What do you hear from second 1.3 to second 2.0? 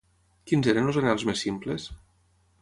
més simples?